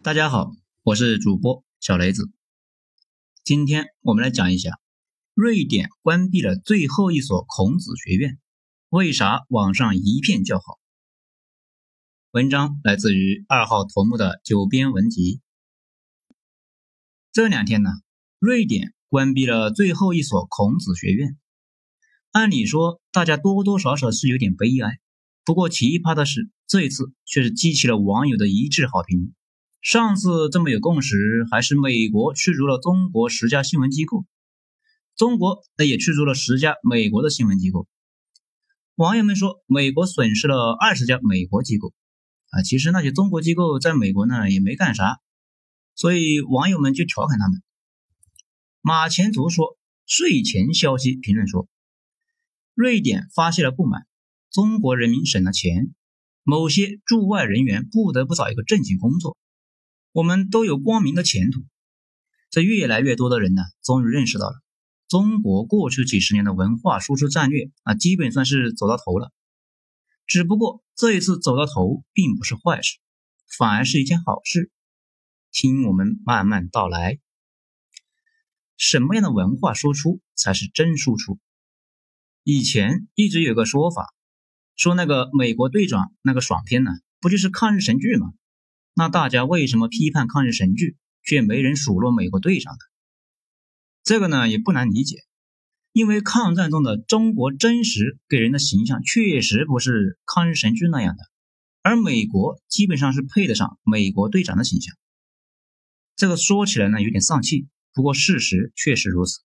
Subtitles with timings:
[0.00, 0.52] 大家好，
[0.84, 2.30] 我是主播小雷子。
[3.42, 4.78] 今天我们来讲一下，
[5.34, 8.38] 瑞典关闭了最后一所孔子学院，
[8.90, 10.78] 为啥网上一片叫好？
[12.30, 15.40] 文章来自于二号头目的九编文集。
[17.32, 17.90] 这两天呢，
[18.38, 21.36] 瑞典关闭了最后一所孔子学院。
[22.30, 25.00] 按理说，大家多多少少是有点悲哀。
[25.44, 29.34] 不过奇葩的是，这一次却是激起了网友的一致好评。
[29.80, 34.24] 上次这么有共识，还是美国驱逐了中国十家新闻机构，
[35.16, 37.86] 中国那也驱逐了十家美国的新闻机构。
[38.96, 41.94] 网友们说，美国损失了二十家美国机构
[42.50, 45.20] 啊，其实那些中国机构在美国呢也没干啥，
[45.94, 47.62] 所以网友们就调侃他们。
[48.80, 51.68] 马前卒说，睡前消息评论说，
[52.74, 54.06] 瑞典发泄了不满，
[54.50, 55.94] 中国人民省了钱，
[56.42, 59.36] 某些驻外人员不得不找一个正经工作。
[60.12, 61.64] 我们都有光明的前途。
[62.50, 64.56] 这越来越多的人呢，终于认识到了
[65.06, 69.32] 中国过去几十年的文化输出战略啊，基本算是走到头了。
[70.26, 72.98] 只不过这一次走到头，并不是坏事，
[73.58, 74.70] 反而是一件好事。
[75.50, 77.18] 听我们慢慢道来。
[78.76, 81.38] 什么样的文化输出才是真输出？
[82.44, 84.14] 以前一直有个说法，
[84.76, 88.32] 说那个美国队长那个爽片呢，不就是抗日神剧吗？
[88.98, 92.78] 那大家为什么批判抗日神剧，却没人数落美国队长呢？
[94.02, 95.18] 这个呢也不难理解，
[95.92, 101.22] 因为抗战中的中国真实给人的形象确实不是抗日神剧那样的，
[101.82, 104.92] 而美国基本上是配得上美国队长的形象。
[106.16, 109.42] 这个说起来呢有点丧气，不过事实确实如此。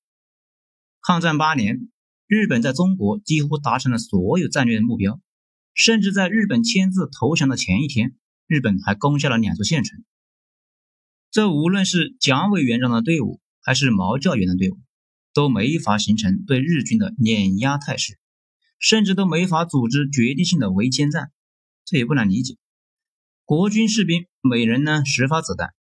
[1.00, 1.92] 抗战八年，
[2.26, 5.22] 日本在中国几乎达成了所有战略的目标，
[5.76, 8.16] 甚至在日本签字投降的前一天。
[8.48, 10.04] 日本还攻下了两座县城，
[11.32, 14.80] 这无论是蒋委员长的队伍，还是毛教员的队伍，
[15.34, 18.20] 都没法形成对日军的碾压态势，
[18.80, 21.32] 甚至都没法组织决定性的围歼战。
[21.86, 22.58] 这也不难理解。
[23.46, 25.74] 国军士兵每人呢十发子弹，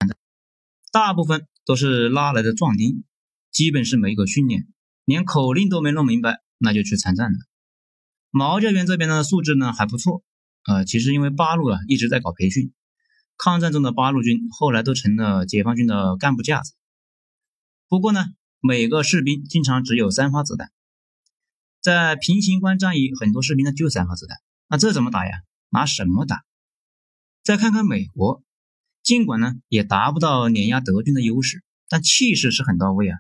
[0.91, 3.03] 大部分都是拉来的壮丁，
[3.52, 4.68] 基本是没个训练，
[5.06, 7.38] 连口令都没弄明白，那就去参战了。
[8.31, 10.23] 毛教员这边的素质呢还不错。
[10.66, 12.72] 呃，其实因为八路啊一直在搞培训，
[13.38, 16.74] 抗战中的八路军后来都成了解放军的干部架子。
[17.90, 18.25] 不过呢，
[18.62, 20.72] 每个士兵经常只有三发子弹，
[21.81, 24.38] 在平型关战役，很多士兵呢就三发子弹，
[24.69, 25.41] 那这怎么打呀？
[25.69, 26.44] 拿什么打？
[27.44, 28.41] 再看看美国，
[29.03, 33.18] 尽管呢也达不到碾压德军的优势，但气势是很到位啊，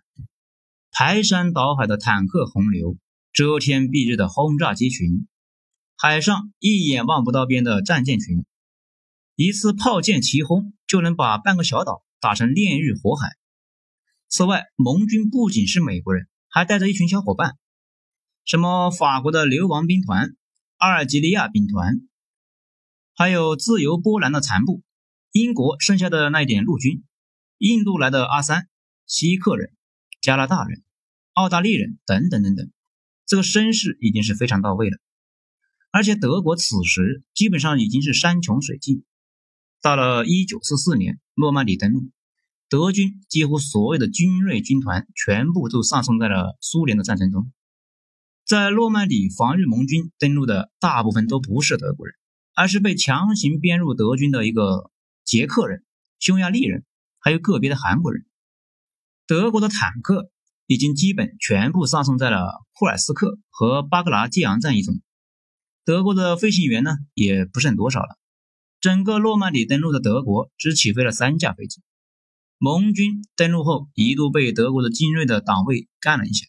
[0.91, 2.97] 排山倒海的坦克洪流，
[3.33, 5.27] 遮天蔽日的轰炸机群。
[6.05, 8.45] 海上一眼望不到边的战舰群，
[9.37, 13.29] 一次炮舰齐轰就能把半个小岛打成炼狱火海。
[14.27, 17.55] 此外，盟军不仅是美国人，还带着一群小伙伴，
[18.43, 20.35] 什么法国的流亡兵团、
[20.75, 22.01] 阿尔及利亚兵团，
[23.15, 24.83] 还有自由波兰的残部、
[25.31, 27.05] 英国剩下的那一点陆军、
[27.59, 28.67] 印度来的阿三、
[29.07, 29.71] 锡克人、
[30.19, 30.83] 加拿大人、
[31.31, 32.69] 澳大利人等等等等，
[33.25, 34.97] 这个声势已经是非常到位了。
[35.93, 39.03] 而且德国此时基本上已经是山穷水尽。
[39.79, 42.09] 到了一九四四年诺曼底登陆，
[42.67, 47.51] 德军几乎所有的精锐军团全部都丧送在了苏联的战争中。
[48.43, 52.15] 在诺曼底防御盟军登陆的大部分都不是德国人，
[52.55, 54.89] 而是被强行编入德军的一个
[55.23, 55.85] 捷克人、
[56.17, 56.83] 匈牙利人，
[57.19, 58.25] 还有个别的韩国人。
[59.27, 60.31] 德国的坦克
[60.65, 64.99] 已经基本全部丧送在了库尔斯克和巴格拉季昂战役中。
[65.85, 68.17] 德国的飞行员呢，也不剩多少了。
[68.79, 71.81] 整个诺曼底登陆的德国只起飞了三架飞机。
[72.57, 76.47] 盟军登陆后，一度被德国的精锐的党卫干了一下，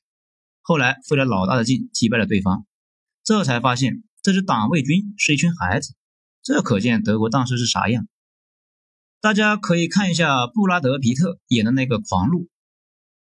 [0.62, 2.65] 后来费了老大的劲击败了对方，
[3.25, 5.95] 这才发现这支党卫军是一群孩子。
[6.45, 8.06] 这可见德国当时是啥样。
[9.21, 12.42] 大家可以看一下布拉德皮特演的那个《狂怒》，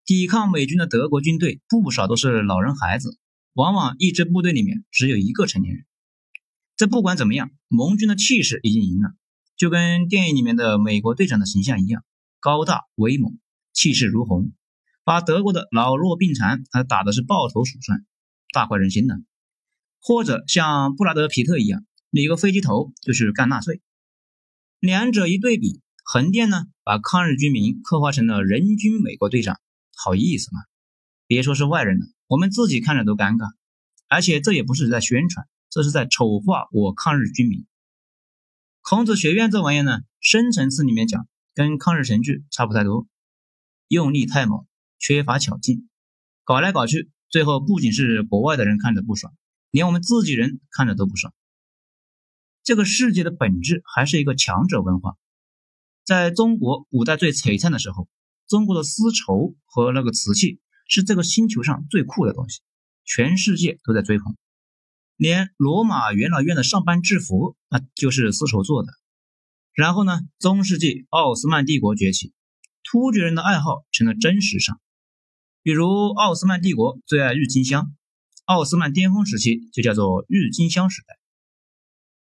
[0.06, 3.20] 抵抗美军的德国军队不少都是老人孩子，
[3.54, 5.86] 往往一支部队里面只有一个成年人。
[6.80, 9.12] 这不管怎么样，盟军的气势已经赢了，
[9.58, 12.06] 就跟电影里面的美国队长的形象一样，
[12.40, 13.38] 高大威猛，
[13.74, 14.54] 气势如虹，
[15.04, 18.06] 把德国的老弱病残他打的是抱头鼠窜，
[18.54, 19.16] 大快人心呢。
[20.00, 23.82] 或者像布拉德皮特一样，理个飞机头就是干纳粹。
[24.80, 29.60] 两者一对比，横店呢把抗日军民刻画成了人均美国队长，
[29.98, 30.62] 好意思吗？
[31.28, 33.50] 别说是外人了，我们自己看着都尴尬。
[34.08, 35.46] 而且这也不是在宣传。
[35.70, 37.66] 这是在丑化我抗日军民。
[38.82, 43.08] 孔子学院这玩意呢，深层次里面讲，跟抗日神剧差不太多，
[43.88, 44.66] 用力太猛，
[44.98, 45.88] 缺乏巧劲，
[46.44, 49.34] 搞来搞去，最后不仅是国外的人看着不爽，
[49.70, 51.34] 连我们自己人看着都不爽。
[52.64, 55.18] 这个世界的本质还是一个强者文化。
[56.06, 58.08] 在中国古代最璀璨的时候，
[58.48, 62.62] 中国的丝绸和那个瓷器是这个星球上最酷的东西，
[63.06, 64.36] 全世界都在追捧。
[65.20, 68.94] 连罗马元老院的上班制服那就是丝绸做的。
[69.74, 72.32] 然后呢，中世纪奥斯曼帝国崛起，
[72.84, 74.80] 突厥人的爱好成了真时尚。
[75.62, 77.94] 比如奥斯曼帝国最爱郁金香，
[78.46, 81.20] 奥斯曼巅峰时期就叫做郁金香时代。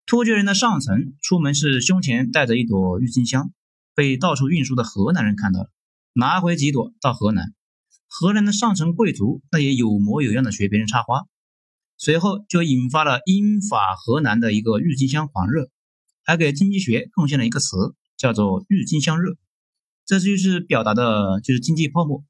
[0.07, 3.53] 突厥人的上层出门是胸前带着一朵郁金香，
[3.93, 5.69] 被到处运输的河南人看到了，
[6.13, 7.53] 拿回几朵到河南。
[8.07, 11.27] 河南的上层贵族那也有模有样的学别人插花，
[12.03, 15.69] 随后就引发了英法荷兰的一个郁金香狂热，
[16.24, 17.77] 还给经济学贡献了一个词，
[18.18, 19.36] 叫做郁金香热。
[20.07, 22.24] 这就是表达的就是经济泡沫。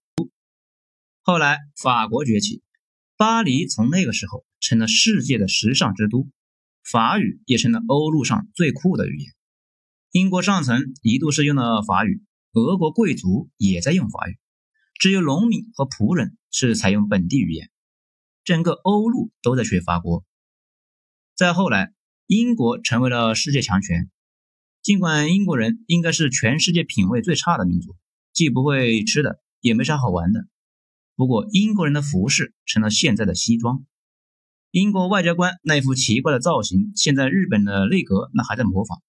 [1.21, 2.61] 后来法国崛起，
[3.15, 6.27] 巴黎从那个时候成了世界的时尚之都。
[6.83, 9.31] 法语也成了欧陆上最酷的语言。
[10.11, 12.21] 英国上层一度是用了法语，
[12.51, 14.37] 俄国贵族也在用法语，
[14.99, 17.70] 只有农民和仆人是采用本地语言。
[18.51, 20.25] 整个欧陆都在学法国。
[21.37, 21.93] 再后来，
[22.27, 24.11] 英国成为了世界强权。
[24.81, 27.95] 尽管英国人应该是全世界品味最差的民族，
[28.33, 30.49] 既不会吃的，也没啥好玩的。
[31.15, 33.85] 不过，英国人的服饰成了现在的西装。
[34.71, 39.01] 英国外交官那副奇怪的造型，现在日本的内阁那还在模仿。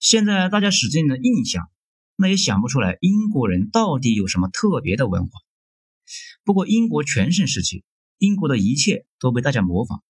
[0.00, 1.70] 现在大家使劲的印象，
[2.16, 5.30] 那也想不出来英国人到底有什么特别的文化。
[6.42, 7.84] 不过英国全盛时期，
[8.18, 10.00] 英国的一切都被大家模仿，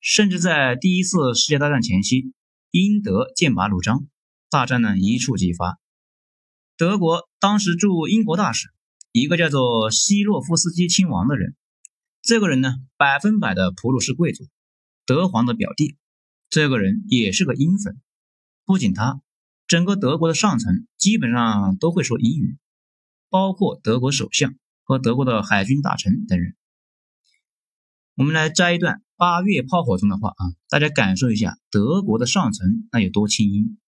[0.00, 2.32] 甚至在第一次世界大战前夕，
[2.70, 4.06] 英德剑拔弩张，
[4.48, 5.78] 大战呢一触即发。
[6.76, 8.68] 德国当时驻英国大使，
[9.12, 11.54] 一个叫做希洛夫斯基亲王的人。
[12.22, 14.48] 这个人呢，百分百的普鲁士贵族，
[15.04, 15.96] 德皇的表弟。
[16.48, 18.00] 这个人也是个英粉。
[18.64, 19.20] 不仅他，
[19.66, 22.58] 整个德国的上层基本上都会说英语，
[23.28, 24.54] 包括德国首相
[24.84, 26.56] 和德国的海军大臣等人。
[28.20, 33.78] 我们来摘一段《八月炮火》中的话啊，大家感受一下德国的上层那有多亲英。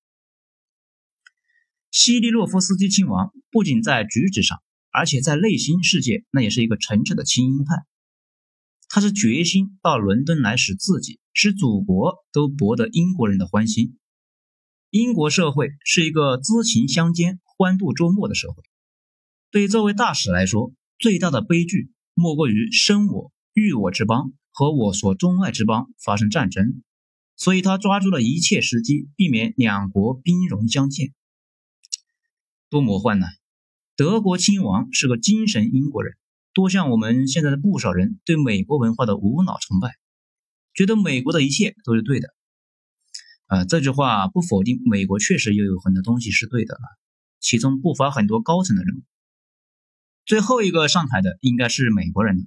[1.91, 7.85] 西利洛夫斯基亲王不仅在举止上，而且在内心世界，那也是一个诚挚的亲英派。
[8.89, 13.99] 他是决心到伦敦来，使自己、使祖国都博得英国人的欢心。
[14.89, 18.63] 英国社会是一个知情相间、欢度周末的社会。
[19.51, 26.83] 对这位大使来说，最大的悲剧莫过于生我欲我之邦和我所钟爱之邦发生战争，
[27.37, 31.13] 所以他抓住了一切时机，避免两国兵戎相见。
[32.71, 33.27] 多魔幻呐！
[33.97, 36.15] 德国亲王是个精神英国人。
[36.55, 39.95] 多像我们现在的不少人对美国文化的无脑崇拜，
[40.75, 42.29] 觉得美国的一切都是对的。
[43.47, 46.81] 啊，这句话不否定美国确实也有很多东西是对的了，
[47.41, 49.03] 其中不乏很多高层的人物。
[50.25, 52.45] 最后一个上台的应该是美国人了。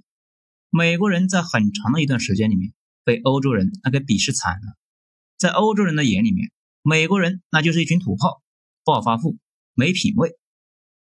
[0.78, 2.74] 美国人在很长的一段时间里面
[3.06, 4.76] 被欧洲人那给鄙视惨了，
[5.38, 6.52] 在欧洲人的眼里面，
[6.82, 8.44] 美国人那就是一群土炮、
[8.84, 9.38] 暴发户、
[9.74, 10.38] 没品位。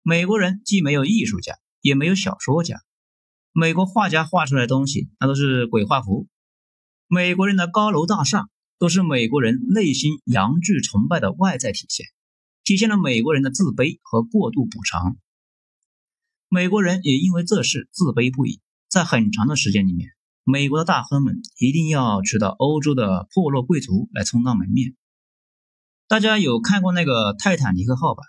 [0.01, 1.57] 美国人既没有艺术家。
[1.79, 2.81] 也没有小说家，
[3.51, 6.29] 美国画家画出来的东西那都是鬼画符。
[7.07, 8.47] 美国人的高楼大厦
[8.79, 12.05] 都是美国人内心阳具崇拜的外在体现，
[12.63, 15.17] 体现了美国人的自卑和过度补偿。
[16.47, 18.61] 美国人也因为这事自卑不已，
[18.93, 20.11] 在很长的时间里面，
[20.43, 24.95] 美国的大亨们一定要娶到欧洲的破落贵族来充当门面。
[26.07, 28.21] 大家有看过那个泰坦尼克号吧？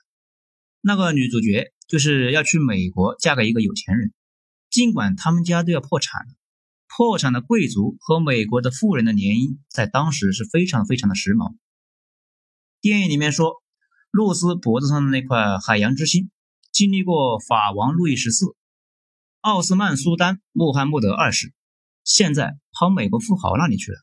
[0.80, 1.70] 那个女主角。
[1.86, 4.14] 就是要去美国嫁给一个有钱人，
[4.70, 6.32] 尽管他们家都要破产了。
[6.88, 11.54] 破产的贵族和美国的富人的联姻，在当时是非常非常的时髦。
[12.80, 13.62] 电影里面说，
[14.10, 16.30] 露丝脖子上的那块海洋之心，
[16.72, 18.46] 经历过法王路易十四、
[19.44, 21.52] 奥斯曼苏丹穆罕默德二世，
[22.02, 23.98] 现在跑美国富豪那里去了，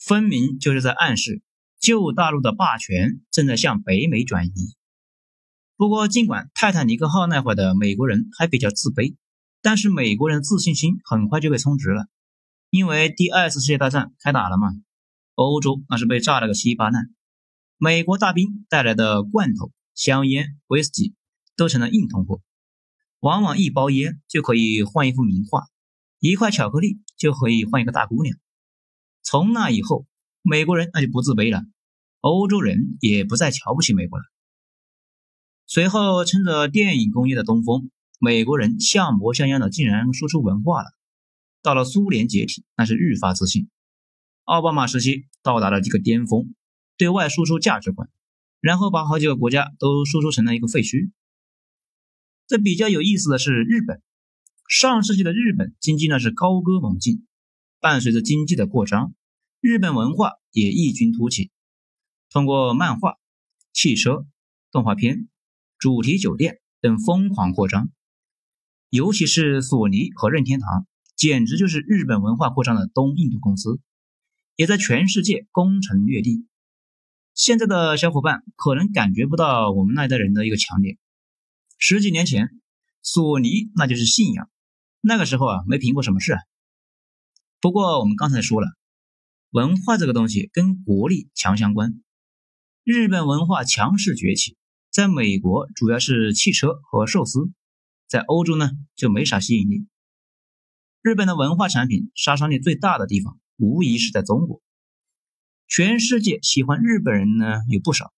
[0.00, 1.42] 分明就是在暗示
[1.78, 4.74] 旧大陆的霸权正在向北美转移。
[5.76, 9.14] 不过，尽管泰坦尼克号那会儿的美国人还比较自卑，
[9.62, 12.08] 但是美国人的自信心很快就被充值了，
[12.68, 14.72] 因为第二次世界大战开打了嘛，
[15.36, 17.14] 欧洲那是被炸了个稀巴烂，
[17.76, 21.14] 美国大兵带来的罐头、香烟、威士忌
[21.54, 22.40] 都成了硬通货，
[23.20, 25.66] 往往一包烟就可以换一幅名画，
[26.20, 28.36] 一块巧克力就可以换一个大姑娘。
[29.22, 30.06] 从那以后，
[30.42, 31.64] 美国人那就不自卑了，
[32.20, 34.24] 欧洲人也不再瞧不起美国了。
[35.66, 40.90] 随后趁着电影工业的东风，美国人像模像样的竟然输出文化了。
[41.60, 43.68] 到了苏联解体，那是愈发自信。
[44.44, 46.54] 奥巴马时期到达了这个巅峰，
[46.96, 48.08] 对外输出价值观，
[48.60, 51.10] 然后把好几个国家都输出成了一个废墟。
[52.48, 54.00] 这比较有意思的是日本，
[54.70, 57.26] 上世纪的日本经济呢是高歌猛进，
[57.78, 59.12] 伴随着经济的扩张，
[59.60, 61.50] 日本文化也异军突起，
[62.30, 63.16] 通过漫画、
[63.74, 64.24] 汽车、
[64.72, 65.28] 动画片、
[65.78, 67.90] 主题酒店等疯狂扩张，
[68.88, 70.86] 尤其是索尼和任天堂，
[71.16, 73.78] 简直就是日本文化扩张的东印度公司，
[74.56, 76.46] 也在全世界攻城略地。
[77.34, 80.96] 现在的小伙伴可能感觉不到我们那一代人的一个强烈。
[81.80, 82.50] 十几年前，
[83.02, 84.50] 索尼那就是信仰。
[85.00, 86.36] 那个时候啊，没苹果什么事。
[87.60, 88.66] 不过我们刚才说了，
[89.50, 92.02] 文化这个东西跟国力强相关。
[92.82, 94.56] 日本文化强势崛起，
[94.90, 97.52] 在美国主要是汽车和寿司，
[98.08, 99.86] 在欧洲呢就没啥吸引力。
[101.00, 104.60] 日本的文化产品杀伤力最大的地方，无疑是在中国。
[105.68, 108.12] 全世界喜欢日本人呢有不少。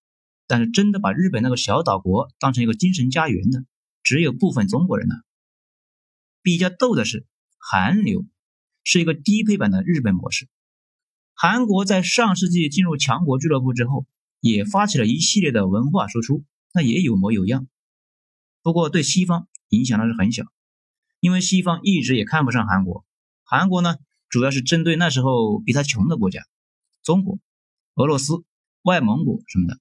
[0.51, 3.65] 但是真的把日本那个小岛国当成一个精神家园的，
[4.03, 5.15] 只有部分中国人呢。
[6.43, 7.25] 比较逗的是，
[7.57, 8.27] 韩流
[8.83, 10.49] 是一个低配版的日本模式。
[11.35, 14.07] 韩国在上世纪进入强国俱乐部之后，
[14.41, 16.43] 也发起了一系列的文化输出，
[16.75, 17.69] 那也有模有样。
[18.61, 20.43] 不过对西方影响那是很小，
[21.21, 23.05] 因为西方一直也看不上韩国。
[23.45, 26.43] 韩国呢，主要是针对那时候比他穷的国家，
[27.05, 27.39] 中国、
[27.95, 28.43] 俄罗斯、
[28.83, 29.79] 外蒙古什么的。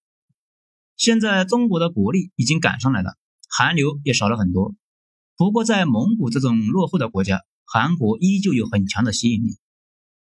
[0.99, 4.75] 现在中国的国力已经赶上来了，韩流也少了很多。
[5.37, 9.57] 不过在蒙古这种落后的国家，韩国依旧有很强的吸引力。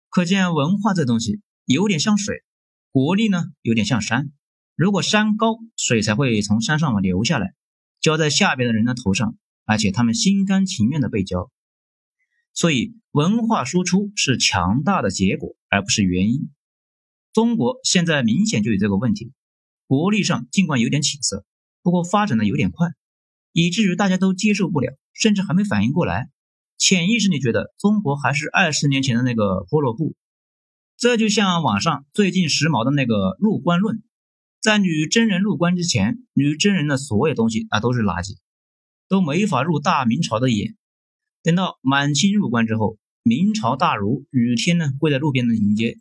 [0.09, 2.43] 可见文化这东西有点像水，
[2.91, 4.31] 国力呢有点像山。
[4.75, 7.55] 如果山高，水才会从山上流下来，
[7.99, 9.35] 浇在下边的人的头上，
[9.65, 11.49] 而且他们心甘情愿的被浇。
[12.53, 16.51] 所以文化输出是强大的结果，而不是原因。
[17.33, 19.33] 中国现在明显就有这个问题。
[19.89, 21.43] 国力上尽管有点起色，
[21.81, 22.89] 不过发展的有点快，
[23.53, 26.29] 以至于大家都接受不了，甚至还没反应过来。
[26.77, 30.15] 潜意识里觉得中国还是二十年前的那个波洛布。
[30.95, 34.03] 这就像网上最近时髦的那个入关论，
[34.61, 38.37] 在女真人入关之前，女真人的所有东西啊都是垃圾，
[39.07, 40.75] 都没法入大明朝的眼。
[41.41, 45.97] 等到满清入关之后，明朝大儒雨天呢跪在路边的迎接。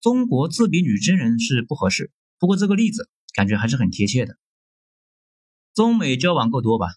[0.00, 2.10] 中国自比女真人是不合适。
[2.44, 4.36] 不过这个例子感觉还是很贴切的。
[5.72, 6.88] 中美交往够多吧？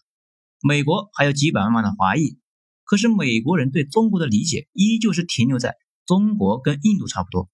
[0.60, 2.38] 美国还有几百万万的华裔，
[2.84, 7.48] 可是美国人对中国的理解依旧是停留在中国跟印度差不多。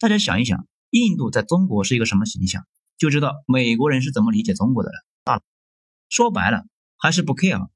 [0.00, 2.66] 大家想一想，印度在中国是一个什么形象，
[2.98, 4.96] 就知道美国人是怎么理解中国的了。
[5.22, 5.40] 大
[6.08, 6.64] 说白了
[6.98, 7.68] 还是不 care。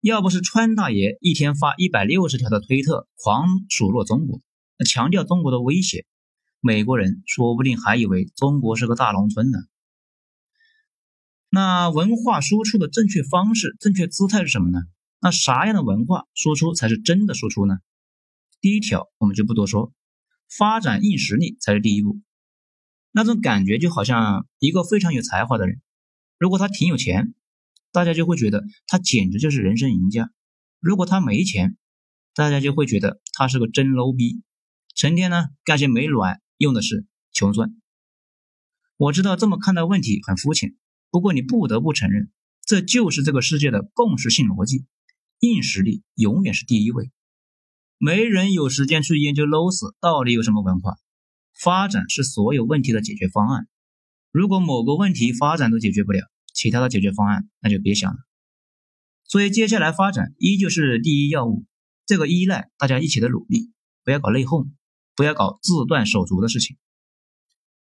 [0.00, 4.40] 要不是川大爷一天发一百六十条的推特，狂数落中国，
[4.86, 6.06] 强调中国的威胁。
[6.66, 9.58] 美国人说不定还以为中国是个大农村呢。
[11.50, 14.78] 那文化输出的正确方式、正确姿态是什么呢？
[15.20, 17.76] 那啥样的文化输出才是真的输出呢？
[18.62, 19.92] 第一条我们就不多说，
[20.48, 22.18] 发展硬实力才是第一步。
[23.12, 25.82] 那种感觉就好像一个非常有才华的人，
[26.38, 27.34] 如果他挺有钱，
[27.92, 30.28] 大家就会觉得他简直就是人生赢家；
[30.80, 31.76] 如果他没钱，
[32.34, 34.42] 大家就会觉得他是个真 low 逼，
[34.94, 36.40] 成天呢干些没卵。
[36.56, 37.74] 用的是穷酸。
[38.96, 40.76] 我知道这么看待问题很肤浅，
[41.10, 42.30] 不过你不得不承认，
[42.64, 44.84] 这就是这个世界的共识性逻辑：
[45.40, 47.10] 硬实力永远是第一位。
[47.98, 50.96] 没人有时间去研究 loss 到底有什么文化。
[51.56, 53.68] 发展是所有问题的解决方案。
[54.32, 58.18] 如果某个问题发展都解决不了，其他的解决方案那就别想了。
[59.22, 61.64] 所以接下来发展依旧是第一要务。
[62.06, 64.68] 这个依赖大家一起的努力，不要搞内讧。
[65.16, 66.76] 不要搞自断手足的事情，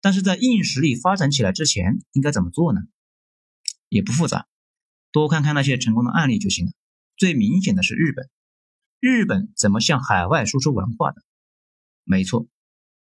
[0.01, 2.81] 但是在硬实力发展起来之前，应该怎么做呢？
[3.89, 4.47] 也不复杂，
[5.11, 6.71] 多看看那些成功的案例就行了。
[7.15, 8.29] 最明显的是日本，
[8.99, 11.21] 日本怎么向海外输出文化的？
[12.03, 12.47] 没错，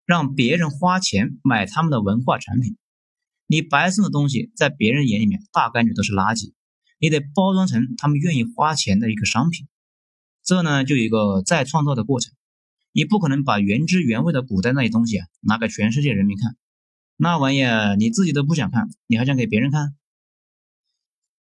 [0.05, 2.77] 让别人花钱买他们的文化产品。
[3.47, 6.53] 你白送的东西，在别人眼里面大概率都是垃圾，
[6.99, 9.67] 你得包装成他们愿意花钱的一个商品。
[10.45, 12.35] 这呢，就有一个再创造的过程。
[12.93, 16.57] 你不可能把原汁原味的古代那些东西啊拿给全世界人民看，
[17.17, 17.63] 那玩意
[17.99, 19.95] 你自己都不想看，你还想给别人看？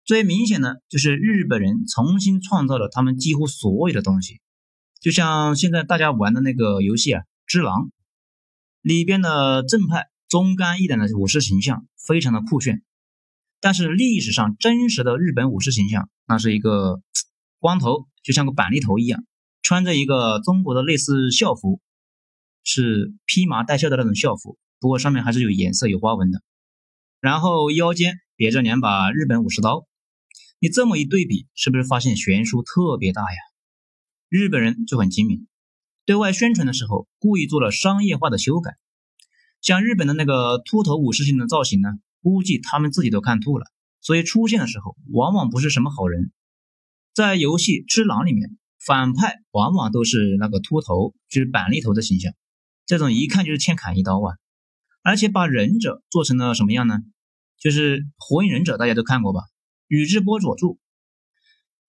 [0.04, 4.40] 最明显的就是日本人重新创造了他们几乎所有的东西，
[5.02, 7.86] 就像现在大家玩的那个游戏啊，《只狼》
[8.82, 12.84] 里边的正派忠肝义胆的武士形象非常的酷炫，
[13.60, 17.02] 但是历史上真实的日本武士形象，那是一个
[17.60, 19.26] 光头，就像个板栗头一样，
[19.68, 21.82] 穿着一个中国的类似校服，
[22.64, 26.42] 是披麻戴孝的那种校服，不过上面还是有颜色、有花纹的。
[27.20, 29.86] 然后腰间别着两把日本武士刀，
[30.62, 33.38] 你这么一对比，是不是发现悬殊特别大呀？
[34.30, 35.48] 日本人就很精明，
[36.06, 38.72] 对外宣传的时候故意做了商业化的修改，
[39.60, 41.90] 像日本的那个秃头武士型的造型呢，
[42.22, 43.66] 估计他们自己都看吐了，
[44.00, 46.32] 所以出现的时候往往不是什么好人。
[47.14, 48.58] 在游戏《只狼》里面，
[48.88, 52.34] 反派往往都是那个秃头，就是板栗头的形象，
[52.86, 54.38] 这种一看就是欠砍一刀啊。
[55.04, 57.00] 而且把忍者做成了什么样呢？
[57.60, 59.42] 就是《火影忍者》，大家都看过吧？
[59.88, 60.80] 宇智波佐助，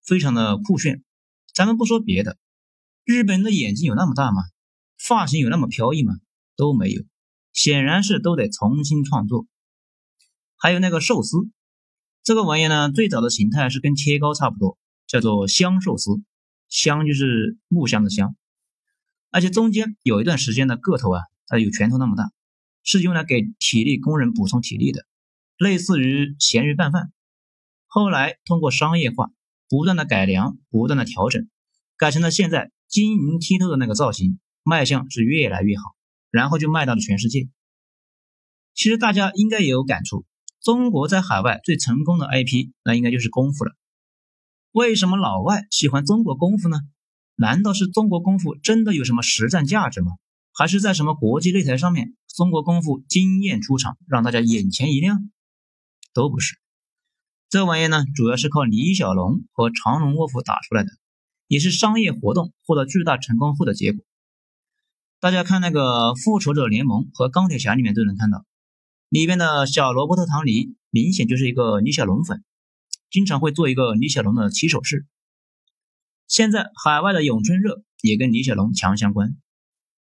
[0.05, 1.01] 非常的酷炫。
[1.53, 2.37] 咱们不说别的，
[3.05, 4.41] 日本人的眼睛有那么大吗？
[4.97, 6.15] 发型有那么飘逸吗？
[6.57, 7.01] 都没有，
[7.53, 9.47] 显然是都得重新创作。
[10.57, 11.37] 还有那个寿司，
[12.23, 14.77] 这个玩意呢，最早的形态是跟切糕差不多，
[15.07, 16.21] 叫做香寿司，
[16.69, 18.35] 香就是木香的香，
[19.31, 22.31] 而且中间有一段时间的个头啊，它有拳头那么大。
[22.81, 25.05] 是用来给体力工人补充体力的，
[25.57, 27.11] 类似于咸鱼拌饭。
[27.85, 29.29] 后来通过商业化，
[29.67, 31.47] 不断的改良，不断的调整，
[31.97, 35.83] 改成了现在晶莹剔透的那个造型，卖相是越来越好，
[36.31, 37.49] 然后就卖到了全世界。
[38.73, 40.25] 其实大家应该也有感触，
[40.63, 43.75] 中国在海外最成功的 IP，那应该就是功夫了。
[44.71, 46.77] 为什么老外喜欢中国功夫呢？
[47.35, 50.11] 难道是中国功夫真的有什么实战价值吗？
[50.53, 52.15] 还是在什么国际擂台上面？
[52.27, 55.31] 中国功夫惊艳出场，让大家眼前一亮，
[56.13, 56.57] 都不是。
[57.49, 60.89] 这玩意呢，主要是靠李小龙和长龙卧虎打出来的，
[61.47, 64.05] 也是商业活动获得巨大成功后的结果。
[65.19, 68.45] 大家看那个《复仇者联盟》和《钢铁侠》里面都能看到，
[69.09, 72.43] 里边的小罗伯特·唐尼明显就是一个李小龙粉，
[73.09, 75.05] 经常会做一个李小龙的起手式。
[76.27, 79.37] 现在海外的咏春热也跟李小龙强相关。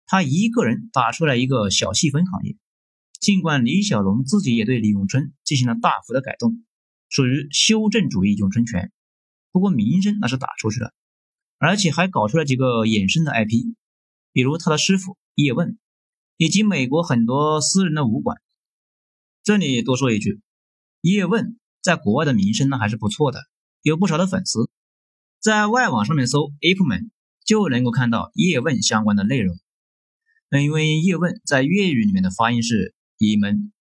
[0.07, 2.57] 他一个人打出来一个小细分行业，
[3.21, 6.64] 尽管李小龙自己也对李咏春进行了大幅的改动，
[7.09, 8.92] 属于修正主义咏春拳，
[9.51, 10.92] 不过名声那是打出去了，
[11.59, 13.75] 而且还搞出了几个衍生的 IP，
[14.33, 15.77] 比如他的师傅叶问，
[16.37, 18.40] 以及美国很多私人的武馆。
[19.42, 20.40] 这里多说一句，
[21.01, 23.38] 叶问在国外的名声呢还是不错的，
[23.81, 24.68] 有不少的粉丝，
[25.38, 27.12] 在外网上面搜 Ape Man
[27.44, 29.57] 就能够看到叶问相关的内容。
[30.49, 33.72] 那因为叶问在粤语里面的发音是“一门”，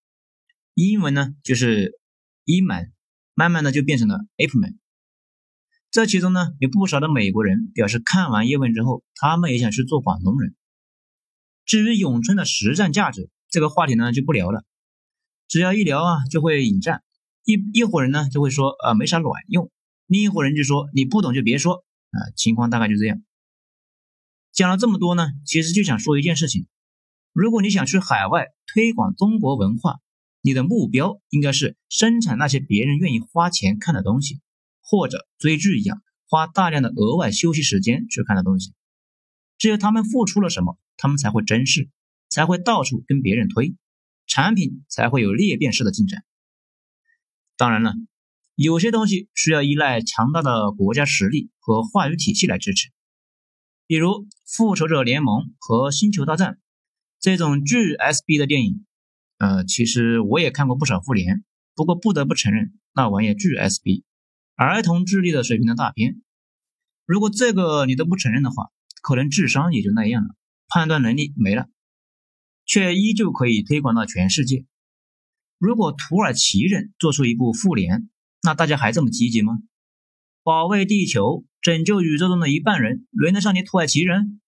[0.75, 1.99] 英文呢就是
[2.45, 2.93] “一门”，
[3.33, 4.77] 慢慢的就变成了 “ape man”。
[5.89, 10.53] 这其中呢有不少的美国人表示，看完叶问之后，他们也想去做广东人。
[11.65, 14.63] 至于咏春的实战价值，这个话题呢就不聊了。
[15.47, 17.01] 只要一聊啊，就会引战，
[17.45, 19.71] 一一伙人呢就会说啊没啥卵用，
[20.07, 23.21] 另一伙人就说你不懂就别说啊，情况大概就这样。
[24.51, 26.65] 讲了这么多呢，其实就想说一件事情：
[27.33, 29.99] 如果你想去海外推广中国文化，
[30.41, 34.41] 你的目标应该是生产那些别人愿意花钱看的东西，
[34.81, 38.73] 或者追剧一样花大量的额外休息时间去看的东西。
[39.57, 41.89] 只有他们付出了什么，他们才会珍视，
[42.27, 43.75] 才会到处跟别人推，
[44.25, 46.23] 产品才会有裂变式的进展。
[47.57, 47.93] 当然了，
[48.55, 52.91] 有些东西需要依赖强大的国家实力和话语体系来支持。
[53.87, 54.09] 比如
[54.45, 56.53] 《复仇者联盟》和《星球大战》
[57.19, 58.85] 这种巨 SB 的电影，
[59.37, 61.43] 呃，其实我也看过不少复联，
[61.75, 64.03] 不过不得不承认，那玩意巨 SB，
[64.55, 66.21] 儿童智力的水平的大片。
[67.05, 68.69] 如果这个你都不承认的话，
[69.01, 70.35] 可能智商也就那样了，
[70.67, 71.67] 判断能力没了，
[72.65, 74.65] 却依旧可以推广到全世界。
[75.57, 78.09] 如果土耳其人做出一部复联，
[78.43, 79.53] 那大家还这么积极吗？
[80.43, 84.41] 保卫地球，拯救宇宙中的一半人，轮得上你土耳其人？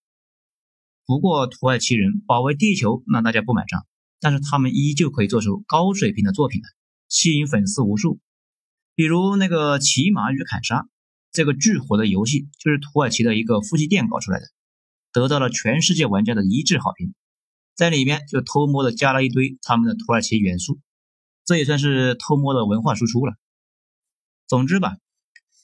[1.05, 3.85] 不过土耳其人保卫地球，那大家不买账。
[4.19, 6.69] 但是他们依旧可以做出高水平的作品来，
[7.07, 8.19] 吸引粉丝无数。
[8.95, 10.81] 比如那个《骑马与砍杀》，
[11.31, 14.47] 这个巨火的游戏就是土耳其的一个夫妻店搞出来的，
[15.13, 17.13] 得到了全世界玩家的一致好评。
[17.75, 20.79] 在里面就偷摸的加了一堆他们的土耳其元素，
[21.47, 23.33] 这也算是偷摸的文化输出了。
[24.45, 24.97] 总之吧。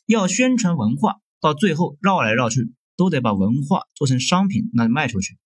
[0.05, 5.37] 要宣传文化，到最后绕来绕去，都得把文化做成商品，那卖出去。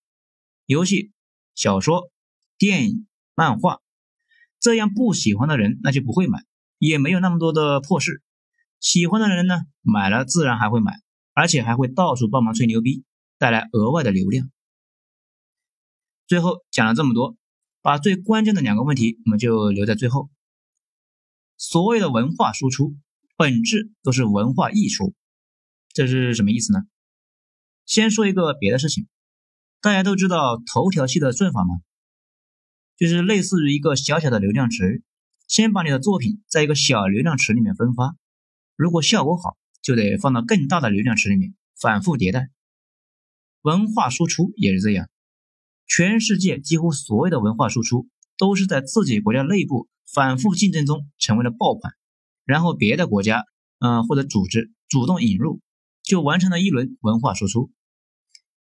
[0.66, 1.12] 游戏、
[1.54, 2.10] 小说、
[2.58, 3.82] 电影、漫画，
[4.60, 6.44] 这样不喜欢的人那就不会买，
[6.80, 8.24] 也没有那么多的破事。
[8.80, 11.00] 喜欢的人呢，买了自然还会买，
[11.34, 13.04] 而且还会到处帮忙吹牛逼，
[13.38, 14.50] 带来额外的流量。
[16.26, 17.38] 最后讲了这么多，
[17.88, 20.30] 把最关键的两个问题，我们就留在最后。
[21.56, 22.98] 所有的文化输出
[23.38, 25.16] 本质都是文化溢出，
[25.94, 26.82] 这是什么意思呢？
[27.86, 29.08] 先说一个别的事情，
[29.80, 31.76] 大家都知道头条系的算法吗？
[32.98, 35.02] 就是类似于一个小小的流量池，
[35.48, 38.18] 先把你的作品在一个小流量池里面分发，
[38.76, 42.50] 如果效果好，就得放到更大的流量池里面反复迭代。
[43.62, 45.08] 文化输出也是这样，
[45.88, 51.94] 全世界几乎所有的文化输出都是在自己国家内部反复竞争中成为了爆款，
[52.46, 53.44] 然后别的国家，
[53.80, 55.62] 嗯或者组织主动引入，
[56.04, 57.72] 就完成了一轮文化输出。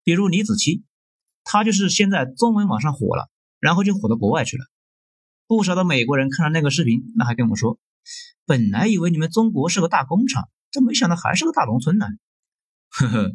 [0.03, 0.83] 比如李子柒，
[1.43, 3.29] 他就是先在中文网上火了。
[3.61, 4.65] 然后就火到国外去了，
[5.45, 7.77] 不少的美国人看了那个视频，那还跟我说，
[8.47, 12.07] 本来以为你们中国是个大工厂，这没想到还是个大农村呢。
[12.89, 13.31] 呵呵，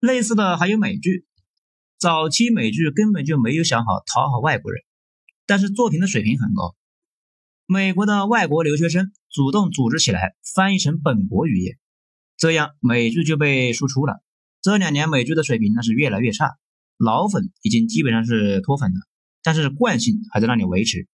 [0.00, 1.24] 类似的还有美剧，
[2.02, 4.82] 早期美剧根本就没有想好讨好外国人，
[5.46, 6.74] 但是作品的水平很高，
[7.64, 11.78] 美国的外国留学生主动组织起来翻译成本国语言，
[12.36, 14.20] 这样美剧就被输出了。
[14.62, 16.56] 这两年美剧的水平那是越来越差，
[16.96, 18.98] 老粉已经基本上是脱粉了。
[19.44, 21.06] 但是惯性还在那里维持，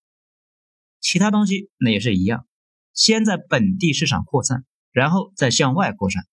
[1.00, 2.46] 其他东西那也是一样，
[2.94, 6.26] 先在本地市场扩散，然后再向外扩散，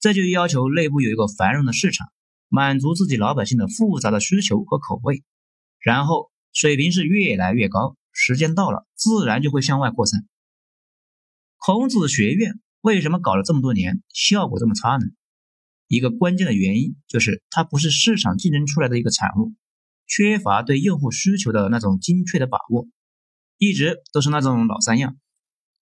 [0.00, 2.10] 这就要求内部有一个繁荣的市场，
[2.52, 5.24] 满足自己老百姓的复杂的需求和口味，
[5.80, 10.26] 然后水平是越来越高，时间到了，自然就会向外扩散。
[11.56, 15.06] 孔子学院为什么搞了这么多年，效果这么差呢？
[15.88, 19.54] 一个关键的原因就是它不是市场竞争出来的一个产物。
[20.06, 22.86] 缺乏对用户需求的那种精确的把握，
[23.56, 25.16] 一直都是那种老三样：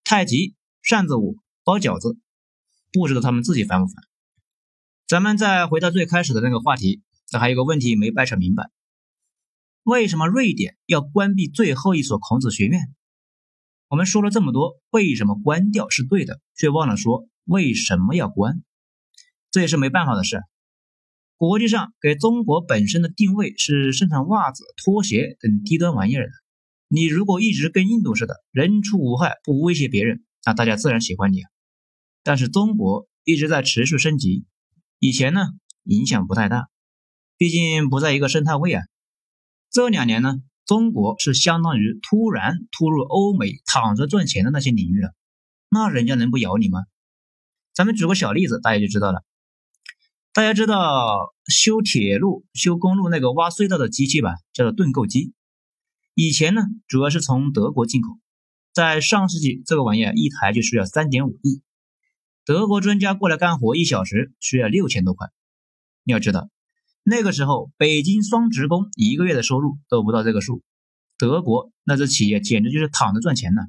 [0.05, 2.17] 太极、扇子舞、包饺子，
[2.93, 4.10] 不知道他们自己烦不烦。
[5.11, 8.71] 咱们再回到最开始的那个话题，这还有个问题没掰扯明白：
[9.83, 12.81] 为什么瑞典要关闭最后一所孔子学院？
[13.89, 18.63] 我们说了这么多，为什么关掉是对的，却忘了说为什么要关？
[19.51, 20.45] 这也是没办法的事。
[21.37, 26.33] 国际上给中国本身的定位是生产袜子、拖鞋等低端玩意儿的。
[26.87, 31.51] 你如果一直跟印度似的，人畜无害，不威胁别人，那大家自然喜欢你啊。
[32.23, 34.45] 但是中国一直在持续升级，
[35.01, 35.41] 以前呢
[35.85, 36.69] 影响不太大，
[37.39, 38.83] 毕竟不在一个生态位啊。
[39.71, 40.35] 这两年呢，
[40.67, 45.15] 中国是相当于突然突入欧美躺着赚钱的那些领域了，
[45.71, 46.81] 那人家能不咬你吗？
[47.73, 49.25] 咱们举个小例子，大家就知道了。
[50.35, 54.35] 大家知道修铁路、修公路那个挖隧道的机器吧？
[54.53, 55.33] 叫做盾构机。
[56.15, 58.19] 以前呢，主要是从德国进口。
[58.75, 61.63] 在上世纪，这个玩意儿一台就需要三点五亿。
[62.45, 65.29] 德国专家过来干活，一小时需要六千多块。
[66.05, 66.49] 你要知道，
[67.03, 70.63] 那个时候北京双职工一个月的收入都不到这个数。
[71.19, 73.63] 德国那这企业简直就是躺着赚钱呢。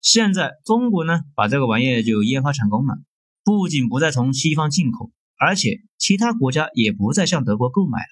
[0.00, 2.98] 现在中国呢，把这个玩意就研发成功了，
[3.44, 5.10] 不仅不再从西方进口。
[5.36, 8.06] 而且其他国家也不再向德国购买了。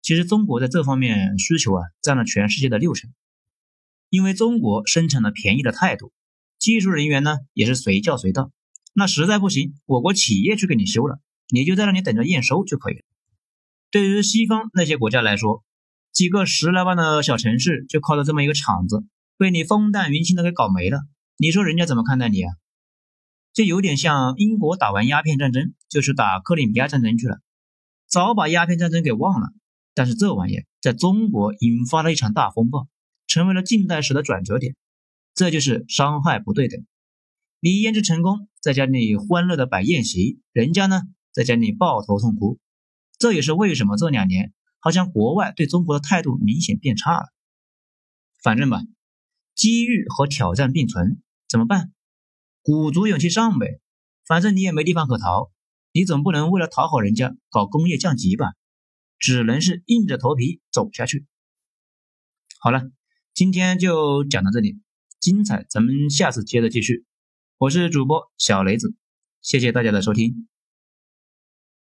[0.00, 3.10] 其实中国在这方面需求啊占了全世界的六成，
[4.08, 6.12] 因为中国生产的便宜的态度，
[6.58, 8.50] 技术人员呢也是随叫随到。
[8.92, 13.00] 那实在不行，我国企业去给你修了，你就在那里等着验收就可以了。
[13.90, 15.64] 对于西方那些国家来说，
[16.12, 19.04] 几个十来万的小城市就靠着这么一个厂子，
[19.38, 21.00] 被你风淡云轻的给搞没了，
[21.36, 22.54] 你说人家怎么看待你啊？
[23.52, 27.40] 这有点像英国打完鸦片战争就去打克里米亚战争去了，
[28.08, 29.48] 早把鸦片战争给忘了。
[29.94, 32.88] 但是这玩意在中国引发了一场大风暴，
[33.26, 34.74] 成为了近代史的转折点。
[35.34, 36.82] 这就是伤害不对等。
[37.60, 42.60] 你研制成功，在家里欢乐的摆宴席，人家呢在家里抱头痛哭。
[43.18, 47.26] 这也是为什么这两年好像国外对中国的态度明显变差了。
[48.40, 48.80] 反正吧，
[49.56, 51.92] 机遇和挑战并存，怎么办？
[52.62, 53.80] 鼓足勇气上呗，
[54.24, 55.50] 反正你也没地方可逃，
[55.92, 58.52] 你总不能为了讨好人家搞工业降级吧？
[59.18, 61.26] 只能是硬着头皮走下去。
[62.60, 62.92] 好了，
[63.34, 64.80] 今天就讲到这里，
[65.18, 67.04] 精彩咱们下次接着继续。
[67.62, 68.92] 我是主播小雷子，
[69.40, 70.48] 谢谢大家的收听。